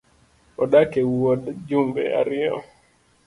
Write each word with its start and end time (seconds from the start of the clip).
Odak 0.61 0.91
e 1.01 1.03
wuod 1.11 1.41
jumbe 1.67 2.03
ariyo 2.19 2.57